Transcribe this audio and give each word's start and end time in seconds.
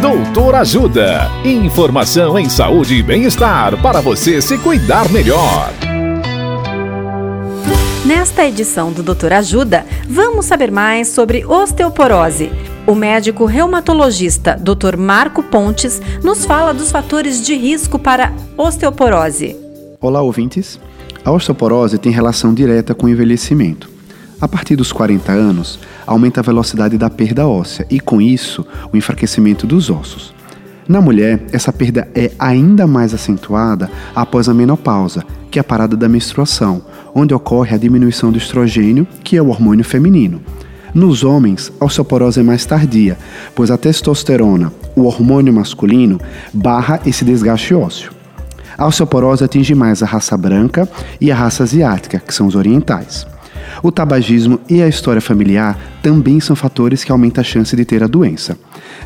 Doutor 0.00 0.54
Ajuda. 0.56 1.30
Informação 1.42 2.38
em 2.38 2.50
saúde 2.50 2.96
e 2.96 3.02
bem-estar 3.02 3.80
para 3.80 4.02
você 4.02 4.42
se 4.42 4.58
cuidar 4.58 5.10
melhor. 5.10 5.72
Nesta 8.04 8.44
edição 8.44 8.92
do 8.92 9.02
Doutor 9.02 9.32
Ajuda, 9.32 9.86
vamos 10.06 10.44
saber 10.44 10.70
mais 10.70 11.08
sobre 11.08 11.46
osteoporose. 11.46 12.52
O 12.86 12.94
médico 12.94 13.46
reumatologista 13.46 14.54
Dr. 14.54 14.98
Marco 14.98 15.42
Pontes 15.42 16.00
nos 16.22 16.44
fala 16.44 16.74
dos 16.74 16.92
fatores 16.92 17.40
de 17.44 17.56
risco 17.56 17.98
para 17.98 18.34
osteoporose. 18.56 19.56
Olá, 19.98 20.20
ouvintes. 20.20 20.78
A 21.24 21.32
osteoporose 21.32 21.96
tem 21.96 22.12
relação 22.12 22.52
direta 22.52 22.94
com 22.94 23.06
o 23.06 23.08
envelhecimento. 23.08 23.95
A 24.38 24.46
partir 24.46 24.76
dos 24.76 24.92
40 24.92 25.32
anos, 25.32 25.78
aumenta 26.06 26.40
a 26.40 26.42
velocidade 26.42 26.98
da 26.98 27.08
perda 27.08 27.46
óssea 27.46 27.86
e, 27.88 27.98
com 27.98 28.20
isso, 28.20 28.66
o 28.92 28.96
enfraquecimento 28.96 29.66
dos 29.66 29.88
ossos. 29.88 30.34
Na 30.86 31.00
mulher, 31.00 31.42
essa 31.52 31.72
perda 31.72 32.06
é 32.14 32.30
ainda 32.38 32.86
mais 32.86 33.14
acentuada 33.14 33.90
após 34.14 34.48
a 34.48 34.54
menopausa, 34.54 35.24
que 35.50 35.58
é 35.58 35.60
a 35.60 35.64
parada 35.64 35.96
da 35.96 36.08
menstruação, 36.08 36.82
onde 37.14 37.32
ocorre 37.32 37.74
a 37.74 37.78
diminuição 37.78 38.30
do 38.30 38.36
estrogênio, 38.36 39.06
que 39.24 39.38
é 39.38 39.42
o 39.42 39.48
hormônio 39.48 39.84
feminino. 39.84 40.40
Nos 40.94 41.24
homens, 41.24 41.72
a 41.80 41.86
osteoporose 41.86 42.40
é 42.40 42.42
mais 42.42 42.64
tardia, 42.66 43.18
pois 43.54 43.70
a 43.70 43.78
testosterona, 43.78 44.70
o 44.94 45.04
hormônio 45.04 45.52
masculino, 45.52 46.20
barra 46.52 47.00
esse 47.06 47.24
desgaste 47.24 47.74
ósseo. 47.74 48.12
A 48.76 48.86
osteoporose 48.86 49.42
atinge 49.42 49.74
mais 49.74 50.02
a 50.02 50.06
raça 50.06 50.36
branca 50.36 50.86
e 51.18 51.32
a 51.32 51.34
raça 51.34 51.62
asiática, 51.62 52.18
que 52.18 52.34
são 52.34 52.46
os 52.46 52.54
orientais. 52.54 53.26
O 53.82 53.90
tabagismo 53.90 54.60
e 54.68 54.82
a 54.82 54.88
história 54.88 55.20
familiar 55.20 55.78
também 56.02 56.40
são 56.40 56.54
fatores 56.56 57.04
que 57.04 57.12
aumentam 57.12 57.40
a 57.40 57.44
chance 57.44 57.74
de 57.74 57.84
ter 57.84 58.02
a 58.02 58.06
doença. 58.06 58.58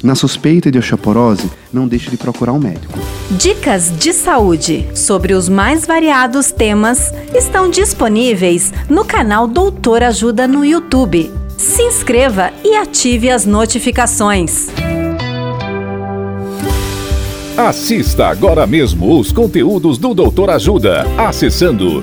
Na 0.02 0.14
suspeita 0.14 0.70
de 0.70 0.78
osteoporose, 0.78 1.50
não 1.72 1.86
deixe 1.86 2.11
de 2.11 2.17
procurar 2.17 2.52
um 2.52 2.58
médico. 2.58 2.98
Dicas 3.30 3.92
de 3.98 4.12
saúde 4.12 4.86
sobre 4.94 5.34
os 5.34 5.48
mais 5.48 5.86
variados 5.86 6.50
temas 6.50 7.12
estão 7.34 7.70
disponíveis 7.70 8.72
no 8.89 9.05
canal 9.05 9.47
Doutor 9.47 10.02
Ajuda 10.02 10.48
no 10.48 10.64
YouTube. 10.64 11.30
Se 11.56 11.83
inscreva 11.83 12.50
e 12.64 12.74
ative 12.77 13.30
as 13.30 13.45
notificações. 13.45 14.69
Assista 17.56 18.28
agora 18.28 18.67
mesmo 18.67 19.20
os 19.20 19.33
conteúdos 19.33 19.98
do 19.98 20.14
Doutor 20.14 20.48
Ajuda 20.48 21.05
acessando 21.19 22.02